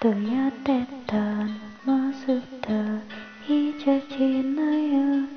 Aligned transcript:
또렷했던 0.00 1.60
모습도 1.84 3.00
잊어지나요. 3.46 5.28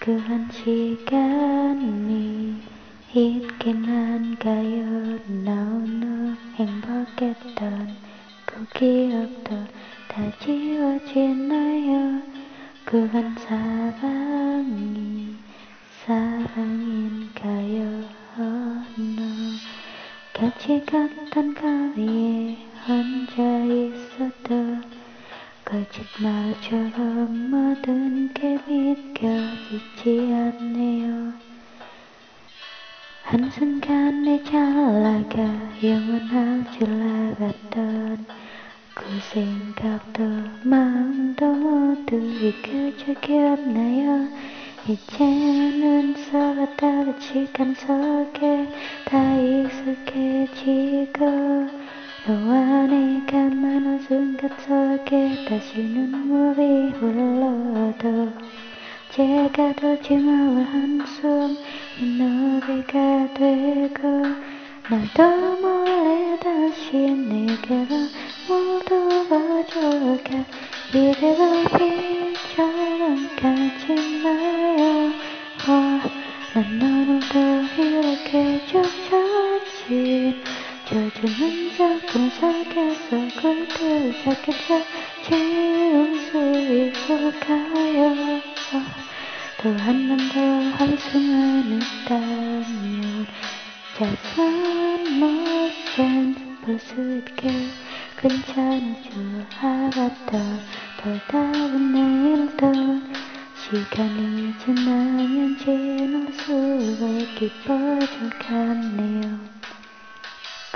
그한 0.00 0.50
시간이 0.50 2.62
있긴 3.12 3.84
한가요? 3.84 5.20
너무 5.44 6.34
행복했던 6.54 7.94
그 8.46 8.66
기억도 8.72 9.50
다 10.08 10.32
지워지나요? 10.38 12.22
그한 12.86 13.36
사랑이 13.36 15.36
사랑인가요? 16.06 18.00
너 18.36 18.82
같이 20.32 20.82
갔던 20.86 21.54
거리 21.54 22.33
거짓말처럼 26.64 27.50
모든 27.50 28.32
게 28.32 28.58
믿겨지지 28.66 30.32
않네요. 30.32 31.34
한순간에 33.22 34.42
잘나가 34.44 35.36
줄 36.72 36.88
알았던 36.88 38.26
그 38.94 39.04
생각도 39.32 40.24
마음도 40.64 41.46
모두 41.46 42.16
잊혀져 42.16 43.20
기억나요. 43.20 44.28
이제는 44.88 46.14
서로 46.16 46.66
다른 46.76 47.20
시간 47.20 47.74
속에 47.74 48.68
다 49.06 49.36
익숙해지고 49.36 51.24
너와 52.26 52.86
내가 52.86 53.36
많은 53.36 53.98
순간 53.98 54.48
속에 54.58 55.44
다시 55.46 55.82
눈물이 55.82 56.92
흘러도 56.92 58.32
제가 59.10 59.74
더 59.74 60.00
지나와 60.00 60.62
한숨 60.62 61.54
이 62.00 62.16
노래가 62.16 63.34
되고 63.34 64.08
나도 64.88 65.60
몰래 65.60 66.38
다시 66.40 66.96
내게로 66.96 67.94
모두 68.48 69.28
가져가 69.28 70.44
이대로 70.94 71.62
빛처럼 71.76 73.28
가지 73.36 73.94
마 74.22 74.63
그대를 83.44 84.14
찾겠어 84.24 84.80
지울 85.26 86.18
수 86.18 86.32
있을까요 86.72 88.40
또 89.60 89.68
한 89.84 90.08
번 90.08 90.16
더 90.32 90.40
할 90.72 90.96
수만 90.96 91.60
있다면 91.76 93.26
자선 93.98 95.20
못산 95.20 96.34
볼수 96.64 96.94
있게 97.18 97.50
괜찮을 98.16 98.96
줄 99.02 99.12
알았던 99.60 100.60
더 101.02 101.18
다른 101.28 101.92
내일도 101.92 102.72
시간이 103.60 104.54
지나면 104.58 105.58
지날수록 105.58 107.34
깊어져 107.38 108.08
가네요 108.38 109.53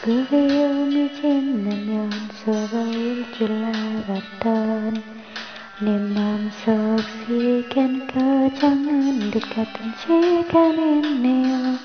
그 0.09 0.27
그리움이 0.31 1.12
지나면 1.12 2.11
서러울 2.42 3.31
줄 3.31 3.53
알았던 3.53 5.03
내 5.81 5.98
맘속 5.98 6.98
시간 7.27 8.07
거정은 8.07 9.30
듯 9.30 9.41
같은 9.51 9.92
시간이네요 9.98 11.77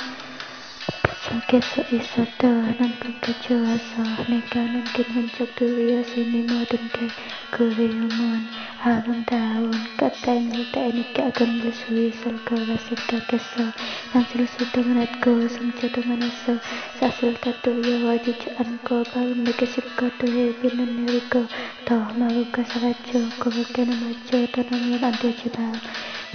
있어도 1.23 2.47
난 2.49 2.99
그렇게 2.99 3.33
좋아서 3.39 4.03
내가 4.27 4.61
남긴 4.61 5.05
흔적들이었으니 5.05 6.41
모든 6.41 6.89
게 6.89 7.07
그리움은 7.49 8.47
아름다운 8.81 9.71
꽃다행일 9.97 10.71
때니까 10.73 11.31
건들 11.31 11.71
수 11.71 11.93
있을 11.93 12.43
거라 12.43 12.75
생각했어 12.75 13.71
난 14.11 14.25
실수도 14.29 14.83
많았고 14.83 15.47
상처도 15.47 16.01
많았어 16.05 16.59
사실 16.99 17.35
다 17.35 17.53
두려워지지 17.61 18.55
않고 18.57 19.03
내게 19.45 19.65
씹고도 19.65 20.27
해비는 20.27 21.05
내리고 21.05 21.47
더 21.85 21.95
마음과 22.15 22.63
사라져 22.65 23.29
고맙게는 23.39 23.95
맞춰 24.03 24.45
떠나면 24.51 25.01
안 25.01 25.13
되지만 25.13 25.73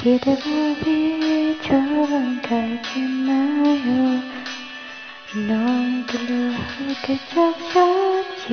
이대로 0.00 0.76
비처럼 0.82 2.41
가지 2.41 3.00
마요 3.00 4.38
너희들로 5.34 6.53
함께 6.55 7.19
적셔진 7.28 8.49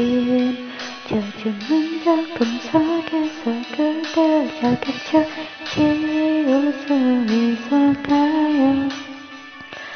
젖은 1.07 2.03
작품 2.03 2.59
속에서 2.59 4.13
자겠죠 4.59 5.25
지울 5.71 6.73
수 6.73 6.87
있을까요. 7.31 8.89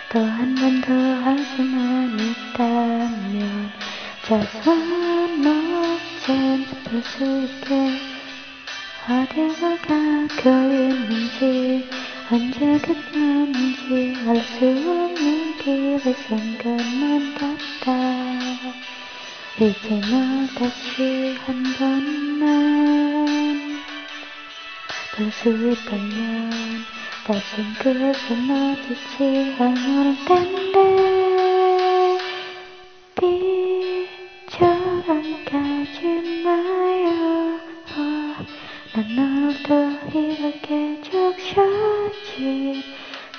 또 0.09 0.23
한 0.23 0.55
번 0.55 0.79
더 0.81 0.87
할 1.21 1.37
수만 1.37 2.17
있다면 2.17 3.71
자선 4.23 5.41
멋진 5.43 6.65
있게? 7.43 7.69
어디로 9.09 9.61
가고 9.83 10.49
있는지 10.49 11.89
언제 12.31 12.57
끝나는지 12.79 14.15
알수 14.25 14.98
길의 15.99 16.15
순간만 16.15 17.35
같다. 17.35 17.91
이제 19.57 19.99
너 19.99 20.47
다시 20.57 21.35
한 21.45 21.63
번만. 21.77 22.45
볼수 25.15 25.49
있다면 25.49 26.51
다신 27.25 27.73
그것을 27.79 28.37
마주치 28.47 29.55
않을 29.59 30.15
텐데. 30.25 30.77
빛처럼 34.45 35.09
가지 35.43 35.99
마요. 36.43 37.59
난 38.93 38.97
오늘도 39.17 39.69
이렇게 40.13 41.01
적셔진 41.01 42.83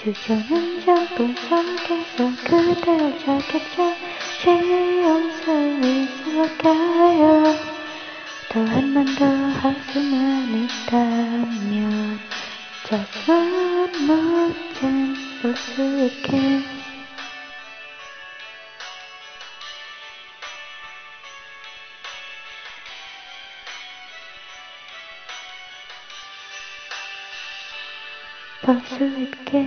작품 0.03 1.35
속에서 1.35 2.33
그댈 2.47 3.19
찾겠죠 3.19 3.77
지울 4.41 5.31
수 5.31 5.45
있을까 5.85 7.00
볼수 28.63 29.05
있게 29.19 29.65